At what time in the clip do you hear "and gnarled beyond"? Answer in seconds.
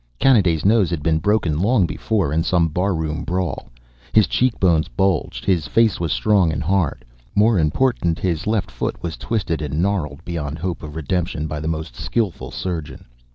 9.61-10.57